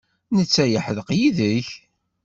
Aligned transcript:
Netta 0.35 0.65
yeḥdeq 0.67 1.09
yid-k? 1.17 1.67